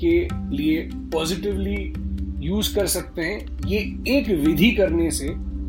के 0.00 0.16
लिए 0.56 0.80
पॉजिटिवली 1.12 1.92
यूज़ 2.46 2.74
कर 2.74 2.86
सकते 2.86 3.22
हैं। 3.22 3.66
ये 3.66 3.78
एक 4.08 4.28
विधि 4.46 4.70
करने 4.70 5.10
से 5.10 5.28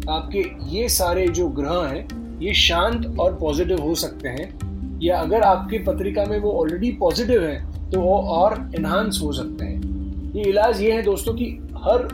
आपके 0.09 0.43
ये 0.69 0.87
सारे 0.89 1.27
जो 1.27 1.47
ग्रह 1.49 1.81
हैं, 1.87 2.39
ये 2.41 2.53
शांत 2.53 3.19
और 3.19 3.35
पॉजिटिव 3.35 3.81
हो 3.81 3.95
सकते 3.95 4.29
हैं। 4.29 4.99
या 5.03 5.17
अगर 5.19 5.41
आपके 5.41 5.77
पत्रिका 5.77 6.23
में 6.25 6.39
वो 6.39 6.51
ऑलरेडी 6.51 6.91
पॉजिटिव 6.91 7.43
है 7.43 7.89
तो 7.91 7.99
वो 8.01 8.17
और 8.17 8.53
इन्हांस 8.75 9.19
हो 9.23 9.31
सकते 9.31 9.65
हैं। 9.65 10.33
ये 10.35 10.43
इलाज 10.43 10.81
ये 10.81 10.91
है 10.91 11.01
दोस्तों 11.03 11.33
कि 11.33 11.45
हर 11.77 12.07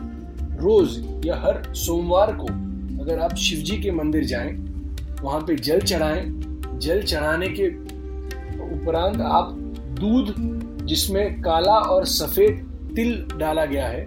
रोज 0.60 0.98
या 1.26 1.36
हर 1.36 1.62
सोमवार 1.74 2.32
को 2.34 2.46
अगर 3.02 3.18
आप 3.18 3.34
शिव 3.36 3.58
जी 3.60 3.76
के 3.76 3.90
मंदिर 3.90 4.24
जाएँ, 4.24 4.52
वहाँ 5.22 5.40
पे 5.40 5.56
जल 5.56 5.80
चढ़ाएँ, 5.80 6.24
जल 6.76 7.02
चढ़ाने 7.02 7.48
के 7.50 7.68
उपरांत 8.66 9.20
आप 9.20 9.54
दूध, 10.00 10.34
जिसमें 10.86 11.40
काला 11.42 11.78
और 11.88 12.04
सफ़ेद 12.06 12.92
तिल 12.96 13.26
डाला 13.38 13.64
गया 13.64 13.86
है, 13.86 14.06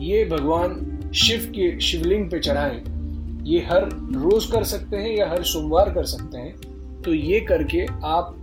ये 0.00 0.24
भगवान 0.24 1.10
शिव 1.14 1.52
के 1.56 1.78
शिवलिंग 1.80 2.30
पे 2.30 2.38
चढ़ाएँ। 2.38 2.82
ये 3.44 3.58
हर 3.60 3.84
रोज 4.14 4.44
कर 4.46 4.64
सकते 4.64 4.96
हैं 4.96 5.16
या 5.16 5.28
हर 5.28 5.42
सोमवार 5.42 5.92
कर 5.94 6.04
सकते 6.04 6.38
हैं 6.38 7.00
तो 7.02 7.14
ये 7.14 7.40
करके 7.40 7.84
आप, 8.04 8.36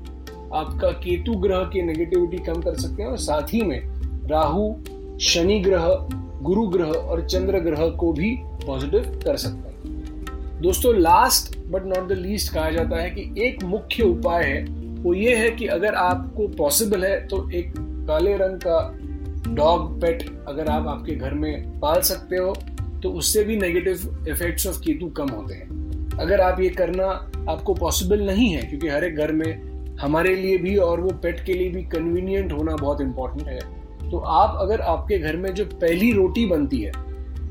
आपका 0.54 0.92
केतु 0.92 1.36
ग्रह 1.36 1.64
की 1.64 1.82
नेगेटिविटी 1.82 2.38
कम 2.38 2.62
कर 2.62 2.76
सकते 2.76 3.04
हैं 3.04 3.10
और 3.10 3.18
साथ 3.18 3.54
ही 3.54 3.62
में 3.62 3.82
राहु, 4.28 4.74
शनि 5.22 5.60
ग्रह, 5.60 5.88
गुरु 6.42 6.68
ग्रह 6.68 6.86
और 6.86 7.26
चंद्र 7.26 7.60
ग्रह 7.60 7.90
को 7.90 8.12
भी 8.14 8.36
पॉजिटिव 8.68 9.22
कर 9.26 9.38
सकते 9.38 9.70
हैं। 9.70 10.62
दोस्तों 10.62 10.96
last 10.96 11.58
but 11.68 11.86
not 11.86 12.08
the 12.08 12.12
least 12.12 12.54
कहा 12.54 12.70
जाता 12.70 13.02
है 13.02 13.10
कि 13.10 13.34
एक 13.44 13.64
मुख्य 13.64 14.04
उपाय 14.04 14.44
है, 14.44 14.64
वो 15.04 15.14
ये 15.14 15.36
है 15.36 15.50
कि 15.52 15.66
अगर 15.68 15.96
आपको 15.96 16.48
पॉसिबल 16.48 17.06
है 17.06 17.28
तो 17.28 17.50
एक 17.50 17.74
काले 18.08 18.36
रंग 18.38 18.60
का 18.68 18.98
डॉग 19.48 20.02
पेट 20.02 20.24
अगर 20.48 20.68
आप 20.68 20.88
आपके 20.88 21.16
घर 21.16 21.34
में 21.34 21.80
पाल 21.80 22.02
सकते 22.02 22.36
हो 22.36 22.54
तो 23.04 23.12
उससे 23.12 23.44
भी 23.44 23.58
नेगेटिव 23.58 24.26
इफेक्ट्स 24.30 24.68
ऑफ़ 24.68 24.80
केतु 24.80 25.08
कम 25.10 25.28
होते 25.28 25.54
हैं। 25.54 26.20
अगर 26.20 26.42
आप 26.42 26.60
ये 26.60 26.70
करना 26.70 27.06
आपको 27.50 27.74
पॉसिबल 27.74 28.22
नहीं 28.22 28.50
है 28.50 28.62
क्योंकि 28.62 28.88
हर 28.88 29.04
एक 29.04 29.16
घर 29.16 29.32
में 29.32 29.72
हमारे 29.98 30.36
लिए 30.36 30.58
भी 30.58 30.76
और 30.78 31.00
वो 31.00 31.10
पेट 31.24 31.46
के 31.46 31.54
लिए 31.54 31.70
भी 31.70 31.84
कन्वीनियंट 31.84 32.52
होना 32.54 32.76
बहुत 32.76 33.02
इम्पोर्टेंट 33.02 33.48
है 33.48 33.60
तो 34.12 34.18
आप 34.18 34.58
अगर 34.62 34.82
आपके 34.82 35.18
घर 35.20 35.38
में 35.38 35.54
जो 35.54 35.66
पहली 35.66 36.12
रोटी 36.12 36.46
बनती 36.46 36.82
है 36.82 36.92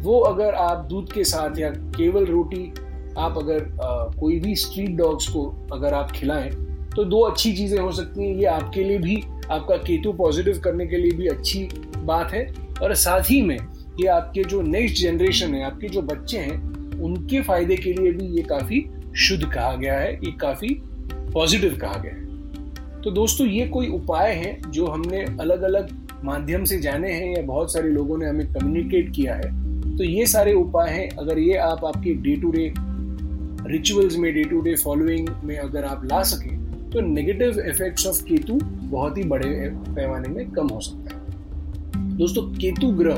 वो 0.01 0.21
अगर 0.21 0.55
आप 0.55 0.85
दूध 0.85 1.13
के 1.13 1.25
साथ 1.25 1.59
या 1.59 1.71
केवल 1.71 2.27
रोटी 2.27 2.73
आप 3.19 3.39
अगर 3.39 3.63
आ, 3.83 4.05
कोई 4.21 4.39
भी 4.41 4.55
स्ट्रीट 4.55 4.91
डॉग्स 4.91 5.29
को 5.29 5.69
अगर 5.73 5.95
आप 5.95 6.11
खिलाएँ 6.11 6.51
तो 6.97 7.05
दो 7.05 7.21
अच्छी 7.21 7.53
चीज़ें 7.53 7.79
हो 7.79 7.93
सकती 7.93 8.29
हैं। 8.29 8.37
ये 8.37 8.45
आपके 8.45 8.85
लिए 8.85 8.99
भी 8.99 9.23
आपका 9.51 9.77
केतु 9.77 10.13
पॉजिटिव 10.13 10.61
करने 10.65 10.87
के 10.87 10.97
लिए 10.97 11.11
भी 11.11 11.27
अच्छी 11.27 11.69
बात 11.99 12.33
है 12.33 12.55
और 12.83 12.95
साथ 12.95 13.31
ही 13.31 13.43
में 13.43 13.57
ये 14.01 14.07
आपके 14.07 14.45
जो 14.45 14.61
नेक्स्ट 14.63 15.03
जनरेशन 15.03 15.55
है, 15.55 15.63
आपके 15.65 15.89
जो 15.89 16.03
बच्चे 16.03 16.39
हैं, 16.39 16.59
उनके 17.01 17.41
फ़ायदे 17.41 17.77
के 17.77 17.93
लिए 17.93 18.11
भी 18.13 18.27
ये 18.27 18.43
काफ़ी 18.43 18.85
शुद्ध 19.17 19.45
कहा 19.45 19.75
गया 19.77 19.99
है, 19.99 20.13
ये 20.15 20.33
काफ़ी 20.33 20.69
पॉजिटिव 21.35 21.77
कहा 21.81 21.99
गया 21.99 22.13
है। 22.13 23.01
तो 23.03 23.11
दोस्तों, 23.11 23.47
ये 23.47 23.67
कोई 23.67 23.89
उपाय 23.89 24.33
है 24.33 24.71
जो 24.71 24.87
हमने 24.87 25.25
अलग 25.41 25.63
अलग 25.63 25.97
माध्यम 26.25 26.65
से 26.65 26.79
जाने 26.79 27.13
हैं 27.13 27.37
या 27.37 27.43
बहुत 27.43 27.73
सारे 27.73 27.89
लोगों 27.89 28.19
ने 28.19 28.27
हमें 28.27 28.53
कम्युनिकेट 28.53 29.13
किया 29.15 29.35
है? 29.35 29.97
तो 29.97 30.05
ये 30.05 30.27
सारे 30.27 30.53
उपाय 30.53 30.91
हैं। 30.91 31.09
अगर 31.11 31.39
ये 31.39 31.57
आप 31.57 31.85
आपके 31.85 32.15
डे 32.15 32.37
टू 32.37 32.51
डे 32.51 32.73
रिचुअल्स 33.67 34.17
में 34.17 34.33
डे 34.35 34.45
टू 34.45 34.61
डे 34.61 34.75
फॉलोइंग 34.75 35.29
में 35.45 35.57
अगर 35.59 35.85
आप 35.85 36.05
ला 36.05 36.23
सकें 36.23 36.91
तो 36.91 37.01
नेगेटिव 37.01 37.61
इफेक्ट्स 37.61 38.07
ऑफ़ 38.07 38.23
केतु 38.25 38.59
बहुत 38.65 39.19
ही 39.19 39.23
बड़े 39.23 39.49
पैमाने 39.89 40.29
में 40.29 40.51
कम 40.51 40.69
हो 40.69 40.81
सकता 40.81 41.15
है। 41.15 42.17
दोस्तों, 42.17 42.43
केतु 42.43 42.89
ग्रह 42.89 43.15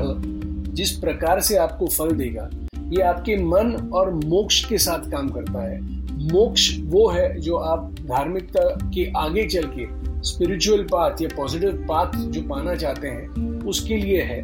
जिस 0.73 0.91
प्रकार 0.91 1.39
से 1.39 1.57
आपको 1.57 1.87
फल 1.87 2.11
देगा, 2.11 2.49
ये 2.89 3.01
आपके 3.01 3.35
मन 3.37 3.91
और 3.93 4.13
मोक्ष 4.13 4.63
के 4.65 4.77
साथ 4.77 5.09
काम 5.11 5.29
करता 5.29 5.63
है। 5.71 5.79
मोक्ष 6.31 6.69
वो 6.79 7.07
है 7.09 7.39
जो 7.39 7.55
आप 7.55 7.95
धार्मिकता 8.01 8.67
के 8.89 9.11
आगे 9.17 9.43
चल 9.43 9.67
के 9.67 9.87
स्पिरिचुअल 10.23 10.83
पाथ 10.83 11.21
या 11.21 11.29
पॉजिटिव 11.37 11.85
पाथ 11.89 12.15
जो 12.15 12.41
पाना 12.41 12.75
चाहते 12.75 13.07
हैं, 13.07 13.27
उसके 13.61 13.97
लिए 13.97 14.21
है। 14.21 14.41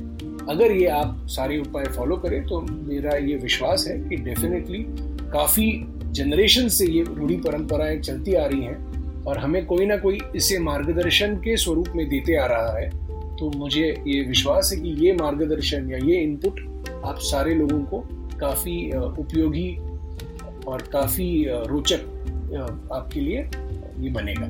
अगर 0.48 0.71
ये 0.71 0.86
आप 0.86 1.25
सारे 1.27 1.57
उपाय 1.59 1.86
फॉलो 1.86 2.15
करें 2.17 2.41
तो 2.43 2.62
मेरा 2.62 3.15
ये 3.17 3.36
विश्वास 3.36 3.86
है 3.88 4.00
कि 4.00 4.15
डेफिनेटली 4.15 4.86
काफ़ी 5.31 5.71
जनरेशन 6.12 6.67
से 6.67 6.86
ये 6.86 7.03
रूढ़ी 7.03 7.38
परंपराएँ 7.38 8.00
चलती 8.00 8.33
आ 8.33 8.45
रही 8.45 8.62
हैं 8.62 9.24
और 9.24 9.38
हमें 9.38 9.65
कोई 9.65 9.86
ना 9.86 9.98
कोई 9.98 10.19
इसे 10.36 10.59
मार्गदर्शन 10.59 11.36
के 11.36 11.57
स्वरूप 11.57 11.88
में 11.95 12.09
देते 12.09 12.36
आ 12.36 12.45
रहा 12.45 12.77
है। 12.79 13.08
तो 13.39 13.50
मुझे 13.50 13.86
ये 14.08 14.22
विश्वास 14.22 14.72
है 14.74 14.79
कि 14.81 14.89
ये 15.05 15.13
मार्गदर्शन 15.13 15.89
या 15.91 15.98
ये 15.98 16.15
इनपुट 16.22 16.60
आप 17.05 17.19
सारे 17.22 17.53
लोगों 17.55 17.79
को 17.84 18.00
काफ़ी 18.39 18.75
उपयोगी 19.19 19.69
और 20.67 20.81
काफ़ी 20.93 21.46
रोचक 21.48 22.89
आपके 22.93 23.19
लिए 23.19 23.38
ये 24.00 24.10
बनेगा। 24.10 24.48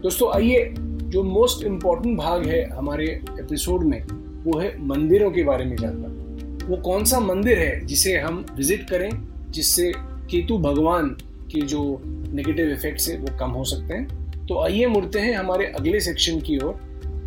दोस्तों, 0.00 0.30
आइए 0.34 0.74
जो 1.10 1.22
मोस्ट 1.22 1.64
इंपॉर्टेंट 1.64 2.16
भाग 2.18 2.46
है 2.46 2.62
हमारे 2.70 3.06
एपिसोड 3.40 3.84
में, 3.84 4.00
वो 4.44 4.58
है 4.58 4.74
मंदिरों 4.86 5.30
के 5.30 5.42
बारे 5.42 5.64
में 5.64 5.76
जानना। 5.76 6.66
वो 6.66 6.76
कौन 6.82 7.04
सा 7.04 7.20
मंदिर 7.20 7.58
है 7.58 7.84
जिसे 7.86 8.16
हम 8.18 8.44
विज़िट 8.56 8.88
करें, 8.90 9.10
जिससे 9.50 9.92
केतु 10.30 10.58
भगवान 10.60 11.08
के 11.52 11.60
जो 11.66 12.00
नेगेटिव 12.04 12.70
इफेक्ट्स 12.70 13.08
है 13.08 13.18
वो 13.18 13.36
कम 13.40 13.50
हो 13.50 13.64
सकते 13.64 13.94
हैं? 13.94 14.46
तो 14.46 14.62
आइए 14.62 14.86
मुड़ते 14.86 15.18
हैं 15.18 15.34
हमारे 15.34 15.66
अगले 15.68 16.00
सेक्शन 16.00 16.40
की 16.40 16.58
ओर। 16.58 16.80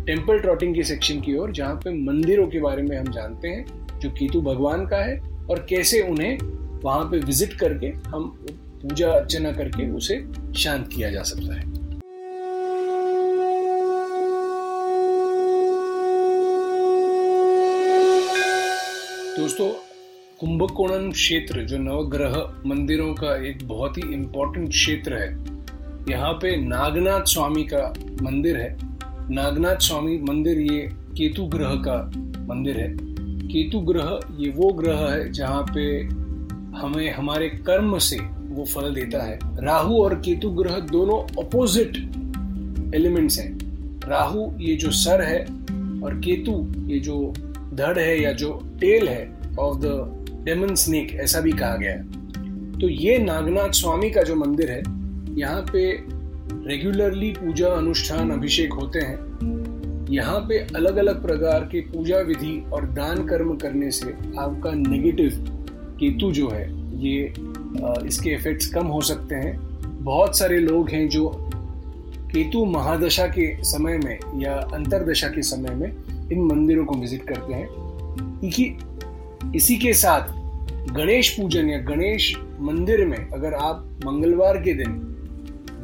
टेंपल 0.08 0.38
ट्रॉटिंग 0.38 0.74
के 0.74 0.82
सेक्शन 0.82 1.20
की 1.20 1.36
ओर, 1.36 1.50
जहाँ 1.52 1.74
पे 1.74 1.90
मंदिरों 2.04 2.46
के 2.48 2.60
बारे 2.60 2.82
में 2.82 2.96
हम 2.96 3.10
जानते 3.12 3.48
हैं, 3.48 3.98
जो 3.98 4.10
केतु 4.10 4.40
भगवान 4.40 4.86
का 4.86 4.96
है, 4.96 5.18
और 5.50 5.66
कैसे 5.68 6.00
उन्हें 6.00 6.38
वहाँ 6.84 7.04
पे 7.04 7.18
विज़िट 7.18 7.52
करके 7.52 7.86
हम 7.86 8.24
पूजा 8.82 9.10
अर्चना 9.10 9.52
करके 9.52 9.90
उसे 9.90 10.16
शांत 10.56 10.88
किया 10.88 11.10
जा 11.10 11.22
सकता 11.22 11.54
है। 11.54 11.66
दोस्तों, 19.36 19.70
कुंभकोणम 20.40 21.10
क्षेत्र, 21.12 21.64
जो 21.64 21.78
नवग्रह 21.78 22.52
मंदिरों 22.66 23.14
का 23.14 23.36
एक 23.46 23.68
बहुत 23.68 23.98
ही 23.98 24.12
इम्पोर्टेंट 24.14 24.68
क्षेत्र 24.70 25.22
है, 25.22 25.30
यहाँ 26.10 26.32
पे 26.32 26.56
नागनाथ 26.56 27.24
स्वामी 27.24 27.64
का 27.64 27.94
मंदिर 28.22 28.56
है। 28.56 28.87
नागनाथ 29.30 29.76
स्वामी 29.76 30.16
मंदिर 30.18 30.58
ये 30.60 30.78
केतु 31.16 31.42
ग्रह 31.44 31.74
का 31.86 31.96
मंदिर 32.46 32.76
है। 32.76 32.88
केतु 33.48 33.80
ग्रह 33.80 34.20
ये 34.38 34.50
वो 34.50 34.70
ग्रह 34.72 34.98
है 34.98 35.32
जहाँ 35.32 35.62
पे 35.74 35.82
हमें, 36.78 37.12
हमारे 37.12 37.48
कर्म 37.66 37.98
से 37.98 38.16
वो 38.48 38.64
फल 38.64 38.94
देता 38.94 39.22
है। 39.24 39.38
राहु 39.64 40.02
और 40.02 40.14
केतु 40.14 40.50
ग्रह 40.50 40.78
दोनों 40.92 41.44
अपोजिट 41.44 41.96
एलिमेंट्स 42.94 43.38
हैं। 43.38 43.52
राहु 44.08 44.50
ये 44.60 44.76
जो 44.76 44.90
सर 44.90 45.22
है 45.22 45.40
और 46.02 46.20
केतु 46.24 46.52
ये 46.86 46.98
जो 47.00 47.32
धड़ 47.74 47.98
है 47.98 48.20
या 48.22 48.32
जो 48.32 48.52
टेल 48.80 49.08
है 49.08 49.22
ऑफ़ 49.60 49.78
द 49.78 50.42
डेमन 50.44 50.74
स्नेक 50.74 51.12
ऐसा 51.14 51.40
भी 51.40 51.52
कहा 51.52 51.76
गया 51.76 51.92
है। 51.92 52.78
तो 52.80 52.88
ये 52.88 53.18
नागनाथ 53.18 53.72
स्वामी 53.74 54.10
का 54.10 54.22
जो 54.22 54.36
मंदिर 54.36 54.70
है, 54.70 54.82
यहाँ 55.38 55.62
पे 55.72 56.17
रेगुलरली 56.52 57.30
पूजा 57.30 57.68
अनुष्ठान 57.68 58.30
अभिषेक 58.30 58.72
होते 58.72 58.98
हैं। 58.98 60.06
यहाँ 60.10 60.40
पे 60.40 60.58
अलग 60.76 60.96
अलग 60.96 61.22
प्रकार 61.22 61.60
के 61.60 61.80
पूजा 61.80 62.18
विधि 62.18 62.64
और 62.72 62.84
दान 62.86 63.26
कर्म 63.26 63.56
करने 63.56 63.90
से 63.90 64.10
आपका 64.38 64.70
नेगेटिव 64.70 65.30
केतु 66.00 66.30
जो 66.32 66.48
है, 66.48 66.64
ये 67.00 67.32
इसके 68.06 68.30
इफेक्ट्स 68.30 68.66
कम 68.66 68.86
हो 68.86 69.00
सकते 69.00 69.34
हैं। 69.34 69.56
बहुत 70.04 70.38
सारे 70.38 70.58
लोग 70.58 70.90
हैं 70.90 71.08
जो 71.08 71.28
केतु 72.32 72.64
महादशा 72.64 73.26
के 73.26 73.64
समय 73.64 73.98
में 73.98 74.18
या 74.42 74.54
अंतरदशा 74.74 75.28
के 75.28 75.42
समय 75.42 75.74
में 75.74 75.88
इन 76.32 76.44
मंदिरों 76.44 76.84
को 76.84 76.94
विज़िट 76.94 77.22
करते 77.22 77.54
हैं। 77.54 77.68
क्योंकि 78.40 78.76
इसी 79.56 79.76
के 79.76 79.92
साथ 79.92 80.36
गणेश 80.92 81.30
पूजन 81.30 81.70
या 81.70 81.78
गणेश 81.78 82.34
मंदिर 82.60 83.06
में 83.06 83.18
अगर 83.18 83.54
आप 83.54 84.00
मंगलवार 84.06 84.56
के 84.56 84.74
दिन 84.74 84.92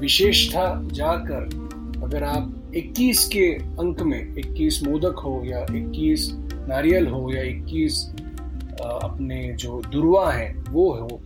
विशेषता 0.00 0.66
जाकर 0.92 2.02
अगर 2.04 2.22
आप 2.24 2.72
21 2.76 3.24
के 3.32 3.46
अंक 3.54 4.00
में 4.02 4.34
21 4.36 4.82
मोदक 4.86 5.18
हो 5.18 5.40
या 5.44 5.64
21 5.66 6.28
नारियल 6.68 7.06
हो 7.06 7.30
या 7.32 7.42
21 7.44 8.00
अपने 8.82 9.52
जो 9.54 9.80
दुर्वा 9.92 10.30
है, 10.32 10.52
वो 10.70 10.90
हो 10.92 11.20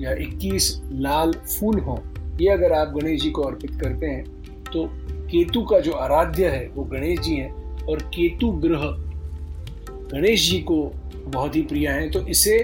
या 0.00 0.14
21 0.18 0.70
लाल 0.92 1.32
फूल 1.32 1.78
हो, 1.80 2.02
ये 2.40 2.48
अगर 2.48 2.72
आप 2.72 2.92
गणेश 2.94 3.20
जी 3.22 3.30
को 3.30 3.42
अर्पित 3.42 3.70
करते 3.80 4.06
हैं 4.06 4.24
तो 4.64 4.84
केतु 5.30 5.62
का 5.62 5.80
जो 5.80 5.92
आराध्य 5.92 6.48
है, 6.48 6.66
वो 6.68 6.84
गणेश 6.84 7.20
जी 7.20 7.34
हैं 7.34 7.84
और 7.84 8.02
केतु 8.14 8.50
ग्रह 8.64 8.86
गणेश 10.12 10.50
जी 10.50 10.58
को 10.60 10.82
बहुत 11.26 11.56
ही 11.56 11.62
प्रिय 11.62 11.88
हैं। 11.88 12.10
तो 12.10 12.26
इसे 12.26 12.56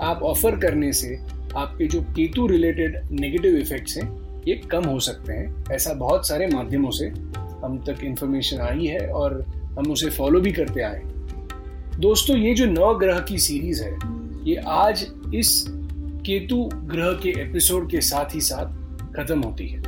आप 0.00 0.22
ऑफ़र 0.22 0.56
करने 0.60 0.92
से 0.92 1.16
आपके 1.56 1.86
जो 1.86 2.00
केतु 2.16 2.46
रिलेटेड 2.46 2.96
नेगेटिव 3.10 3.56
इफेक्ट्स 3.56 3.96
हैं 3.98 4.06
ये 4.48 4.54
कम 4.70 4.84
हो 4.84 4.98
सकते 5.00 5.32
हैं। 5.32 5.64
ऐसा 5.72 5.92
बहुत 5.94 6.26
सारे 6.28 6.46
माध्यमों 6.46 6.90
से 6.90 7.06
हम 7.62 7.82
तक 7.86 8.04
इंफॉर्मेशन 8.04 8.60
आई 8.60 8.86
है 8.86 9.06
और 9.08 9.40
हम 9.78 9.90
उसे 9.92 10.10
फॉलो 10.10 10.40
भी 10.40 10.52
करते 10.52 10.82
आए 10.82 11.02
दोस्तों, 12.00 12.36
ये 12.36 12.54
जो 12.54 12.66
नव 12.66 12.98
ग्रह 12.98 13.18
की 13.20 13.38
सीरीज़ 13.38 13.82
है, 13.84 13.96
ये 14.44 14.56
आज 14.56 15.06
इस 15.34 15.64
केतु 16.26 16.68
ग्रह 16.74 17.12
के 17.12 17.30
एपिसोड 17.40 17.88
के 17.90 18.00
साथ 18.00 18.34
ही 18.34 18.40
साथ 18.40 19.14
खत्म 19.16 19.40
होती 19.40 19.68
है। 19.68 19.82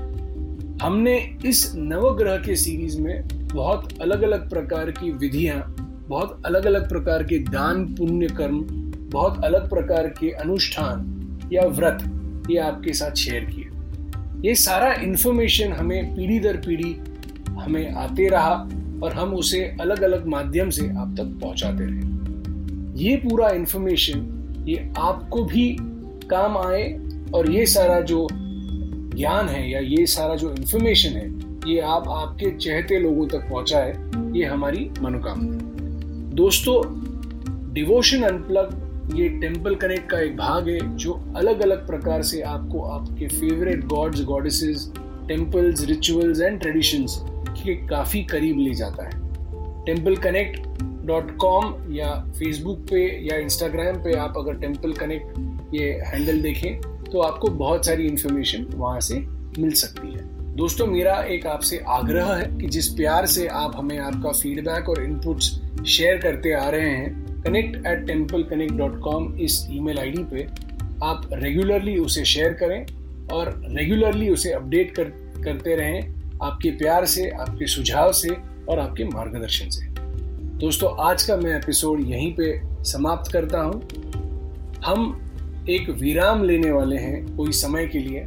हमने 0.83 1.17
इस 1.45 1.73
नवग्रह 1.77 2.37
के 2.37 2.57
सीरीज़ 2.57 3.01
में 3.01 3.29
बहुत 3.49 4.01
अलग 4.01 4.23
अलग 4.23 4.49
प्रकार 4.51 4.91
की 4.91 5.11
विधियाँ, 5.13 5.61
बहुत 6.09 6.43
अलग 6.47 6.67
अलग 6.67 6.89
प्रकार 6.89 7.23
के 7.23 7.39
दान, 7.39 7.85
पुण्य 7.95 8.29
कर्म, 8.29 8.61
बहुत 9.13 9.45
अलग 9.45 9.69
प्रकार 9.71 10.09
के 10.09 10.31
अनुष्ठान 10.31 11.49
या 11.53 11.63
व्रत 11.63 12.05
ये 12.51 12.59
आपके 12.59 12.93
साथ 12.93 13.15
शेयर 13.15 13.45
किए। 13.45 13.66
ये 14.45 14.55
सारा 14.55 14.93
इन्फॉर्मेशन 14.93 15.73
हमें 15.73 16.17
पीढ़ी 16.17 16.39
दर 16.39 16.57
पीढ़ी 16.57 16.93
हमें 17.51 17.93
आते 17.93 18.29
रहा 18.29 18.53
और 19.03 19.13
हम 19.13 19.35
उसे 19.35 19.77
अलग 19.81 20.03
अलग 20.03 20.27
माध्यम 20.27 20.71
से 20.71 20.89
आप 20.89 21.15
तक 21.19 21.39
पहुंचाते 21.43 21.85
रहे। 21.85 23.05
ये 23.05 23.17
पूरा 23.17 23.49
इन्फॉर्मेशन 23.51 24.65
ये 24.69 24.93
आपको 24.99 25.45
भी 25.45 25.77
काम 26.31 26.59
आए 26.59 27.01
और 27.35 27.51
ये 27.51 27.67
सारा 27.67 28.01
जो 28.01 28.27
ज्ञान 28.33 29.49
है 29.49 29.71
या 29.71 29.81
ये 29.81 30.07
सारा 30.07 30.35
जो 30.35 30.55
इन्फॉर्मेशन 30.55 31.11
है, 31.11 31.29
ये 31.73 31.81
आप 31.81 32.09
आपके 32.09 32.51
चहते 32.51 32.99
लोगों 32.99 33.27
तक 33.29 33.49
पहुँचाए, 33.51 33.91
ये 34.39 34.45
हमारी 34.45 34.91
मनोकामना 35.03 35.59
दोस्तों 36.35 36.83
डिवोशन 37.75 38.23
अनप्लग 38.23 38.86
ये 39.15 39.29
टेंपल 39.41 39.75
कनेक्ट 39.75 40.09
का 40.11 40.21
एक 40.21 40.37
भाग 40.37 40.69
है, 40.69 40.97
जो 40.97 41.13
अलग 41.37 41.61
अलग 41.63 41.87
प्रकार 41.87 42.23
से 42.23 42.41
आपको 42.43 42.83
आपके 42.83 43.29
favourite 43.29 43.85
gods 43.85 44.23
goddesses 44.25 44.91
temples 45.29 45.85
rituals 45.85 46.41
and 46.41 46.61
traditions 46.61 47.17
के 47.59 47.75
काफ़ी 47.87 48.23
करीब 48.25 48.59
ले 48.59 48.75
जाता 48.75 49.05
है। 49.05 49.25
टेंपल 49.87 50.17
कनेक्ट 50.17 50.67
डॉट 51.07 51.37
कॉम 51.37 51.93
या 51.95 52.09
फेसबुक 52.39 52.79
पे 52.81 53.05
या 53.27 53.37
इंस्टाग्राम 53.37 54.03
पे 54.05 54.17
आप 54.17 54.35
अगर 54.37 54.55
टेंपल 54.55 54.93
कनेक्ट 54.93 55.75
ये 55.75 55.91
हैंडल 56.07 56.41
देखें 56.43 56.81
तो 57.05 57.21
आपको 57.21 57.49
बहुत 57.49 57.87
सारी 57.87 58.07
इंफॉर्मेशन 58.07 58.67
वहाँ 58.75 59.01
से 59.01 59.19
मिल 59.59 59.71
सकती 59.73 60.13
है। 60.13 60.25
दोस्तों, 60.57 60.87
मेरा 60.87 61.15
एक 61.21 61.47
आपसे 61.47 61.79
आग्रह 61.89 62.35
है 62.35 62.47
कि 62.57 62.69
जिस 62.69 62.89
प्यार 62.89 63.27
से 63.27 63.47
आप 63.47 63.73
हमें 63.77 63.99
आपका 63.99 64.33
फीडबैक 64.33 64.89
और 64.89 65.03
इनपुट्स 65.05 65.51
शेयर 65.87 66.19
करते 66.19 66.53
आ 66.53 66.69
रहे 66.69 66.91
हैं 66.91 67.26
connect 67.47 67.87
at 67.87 68.07
temple 68.07 68.43
connect 68.43 68.73
dot 68.73 68.99
com 69.01 69.35
इस 69.39 69.67
ईमेल 69.71 69.99
आईडी 69.99 70.23
पे 70.25 70.47
आप 71.05 71.29
रेगुलरली 71.33 71.97
उसे 71.99 72.25
शेयर 72.25 72.53
करें 72.53 73.27
और 73.27 73.49
रेगुलरली 73.69 74.29
उसे 74.29 74.53
अपडेट 74.53 74.95
कर, 74.95 75.05
करते 75.45 75.77
रहें 75.77 76.39
आपके 76.43 76.71
प्यार 76.71 77.05
से, 77.07 77.29
आपके 77.31 77.67
सुझाव 77.67 78.13
से 78.13 78.29
और 78.69 78.79
आपके 78.79 79.05
मार्गदर्शन 79.05 79.69
से। 79.71 79.87
दोस्तों, 80.59 80.91
आज 80.99 81.23
का 81.23 81.37
मैं 81.37 81.57
एपिसोड 81.57 82.01
यहीं 82.01 82.33
पे 82.35 82.61
समाप्त 82.85 83.33
करता 83.33 83.61
हूँ। 83.61 83.83
हम 84.85 85.65
एक 85.71 85.91
विराम 85.91 86.43
लेने 86.45 86.71
वाले 86.71 86.97
हैं 86.97 87.37
कोई 87.37 87.53
समय 87.53 87.87
के 87.87 87.99
लिए। 87.99 88.27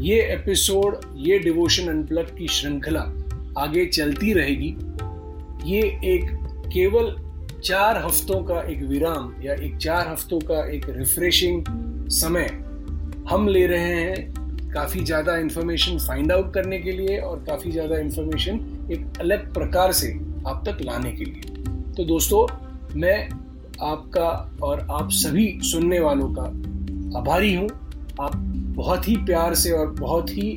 ये 0.00 0.20
एपिसोड 0.32 1.00
ये 1.16 1.38
डिवोशन 1.38 1.88
अनप्लग 1.88 2.36
की 2.38 2.48
श्रृंखला 2.48 3.00
आगे 3.58 3.84
चलती 3.86 4.32
रहेगी। 4.32 4.74
ये 5.72 5.82
एक 6.04 6.30
केवल 6.74 7.14
चार 7.64 7.98
हफ्तों 8.04 8.42
का 8.44 8.60
एक 8.62 8.82
विराम 8.82 9.32
या 9.42 9.54
एक 9.54 9.76
चार 9.76 10.08
हफ्तों 10.08 10.38
का 10.40 10.64
एक 10.70 10.86
रिफ्रेशिंग 10.88 11.64
समय 12.10 12.46
हम 13.30 13.46
ले 13.48 13.66
रहे 13.66 13.92
हैं 13.94 14.70
काफ़ी 14.72 15.04
ज़्यादा 15.04 15.36
इंफॉर्मेशन 15.36 15.98
फाइंड 15.98 16.32
आउट 16.32 16.52
करने 16.54 16.78
के 16.78 16.92
लिए 16.92 17.18
और 17.18 17.44
काफ़ी 17.46 17.70
ज़्यादा 17.70 17.98
इंफॉर्मेशन 17.98 18.60
एक 18.92 19.20
अलग 19.20 19.52
प्रकार 19.54 19.92
से 19.92 20.12
आप 20.46 20.62
तक 20.66 20.82
लाने 20.82 21.12
के 21.12 21.24
लिए। 21.24 21.64
तो 21.96 22.04
दोस्तों, 22.04 22.46
मैं 22.96 23.28
आपका 23.82 24.28
और 24.62 24.86
आप 24.90 25.10
सभी 25.12 25.58
सुनने 25.62 26.00
वालों 26.00 26.32
का 26.38 26.50
आभारी 27.18 27.54
हूँ। 27.54 27.68
आप 28.20 28.36
बहुत 28.76 29.08
ही 29.08 29.16
प्यार 29.16 29.54
से 29.54 29.72
और 29.72 29.90
बहुत 29.94 30.30
ही 30.30 30.52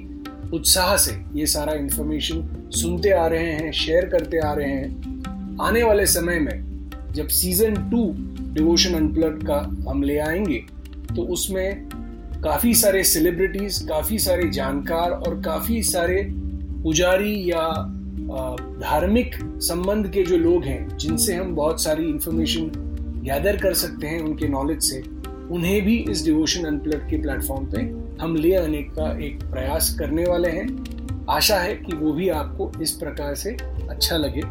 उत्साह 0.53 0.95
से 0.97 1.19
ये 1.35 1.45
सारा 1.47 1.73
इंफॉर्मेशन 1.75 2.69
सुनते 2.75 3.11
आ 3.11 3.27
रहे 3.27 3.53
हैं 3.53 3.71
शेयर 3.75 4.05
करते 4.09 4.39
आ 4.39 4.53
रहे 4.53 4.71
हैं। 4.71 5.57
आने 5.61 5.83
वाले 5.83 6.05
समय 6.05 6.39
में 6.39 6.64
जब 7.15 7.27
सीज़न 7.27 7.75
टू 7.89 8.13
डिवोशन 8.53 8.93
अनप्लग 8.93 9.43
का 9.47 9.89
हम 9.89 10.03
ले 10.03 10.17
आएँगे 10.17 10.57
तो 11.15 11.21
उसमें 11.21 11.89
काफ़ी 12.43 12.73
सारे 12.73 13.03
सेलिब्रिटीज 13.03 13.77
काफ़ी 13.89 14.19
सारे 14.19 14.49
जानकार 14.49 15.11
और 15.11 15.41
काफ़ी 15.41 15.81
सारे 15.83 16.21
पुजारी 16.83 17.51
या 17.51 17.61
धार्मिक 18.81 19.35
संबंध 19.61 20.07
के 20.07 20.23
जो 20.23 20.37
लोग 20.37 20.63
हैं, 20.63 20.97
जिनसे 20.97 21.35
हम 21.35 21.55
बहुत 21.55 21.83
सारी 21.83 22.03
इंफॉर्मेशन 22.03 22.71
गैदर 23.23 23.57
कर 23.57 23.73
सकते 23.73 24.07
हैं 24.07 24.19
उनके 24.21 24.47
नॉलेज 24.47 24.81
से, 24.81 25.01
उन्हें 25.51 25.81
भी 25.85 25.97
इस 26.09 26.23
डिवोशन 26.25 26.65
अनप्लग 26.65 27.09
के 27.09 27.21
प्लेटफॉर्म 27.21 27.65
पे 27.65 27.81
हम 28.21 28.35
ले 28.35 28.55
आने 28.55 28.81
का 28.89 29.11
एक 29.25 29.43
प्रयास 29.43 29.95
करने 29.99 30.25
वाले 30.25 30.49
हैं। 30.49 30.67
आशा 31.29 31.57
है 31.57 31.75
कि 31.75 31.95
वो 31.95 32.13
भी 32.13 32.29
आपको 32.29 32.71
इस 32.81 32.91
प्रकार 32.91 33.35
से 33.35 33.57
अच्छा 33.89 34.17
लगे। 34.17 34.41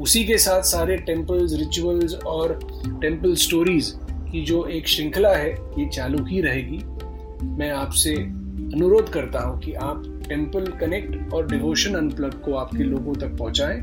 उसी 0.00 0.24
के 0.24 0.38
साथ 0.38 0.62
सारे 0.62 0.96
टेम्पल्स 0.96 1.52
रिचुअल्स 1.52 2.14
और 2.14 2.58
टेंपल 3.00 3.34
स्टोरीज 3.34 3.98
की 4.32 4.44
जो 4.44 4.64
एक 4.66 4.88
श्रृंखला 4.88 5.34
है, 5.34 5.50
ये 5.50 5.88
चालू 5.88 6.24
ही 6.24 6.40
रहेगी। 6.40 6.82
मैं 7.46 7.70
आपसे 7.70 8.14
अनुरोध 8.14 9.08
करता 9.08 9.40
हूँ 9.40 9.60
कि 9.60 9.72
आप 9.72 10.02
टेंपल 10.28 10.66
कनेक्ट 10.66 11.32
और 11.34 11.46
डिवोशन 11.46 11.94
अनप्लग 11.94 12.40
को 12.42 12.54
आपके 12.54 12.84
लोगों 12.84 13.14
तक 13.14 13.36
पहुंचाएँ 13.36 13.80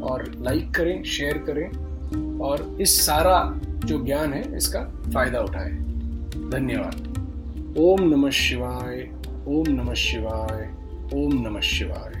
और 0.00 0.32
लाइक 0.40 0.74
करें 0.74 1.02
शेयर 1.04 1.38
करें 1.38 2.38
और 2.38 2.76
इस 2.80 3.06
सारा 3.06 3.60
जो 3.84 4.04
ज्ञान 4.04 4.32
है, 4.32 4.56
इसका 4.56 4.80
फ़ायदा 5.14 5.40
उठाएँ। 5.40 5.72
धन्यवाद। 6.50 7.74
ओम 7.78 8.00
नमः 8.00 8.30
शिवाय, 8.30 9.10
ओम 9.48 9.64
नमः 9.68 9.94
शिवाय, 9.94 10.70
ओम 11.14 11.48
नमः 11.48 11.60
शिवाय। 11.60 12.20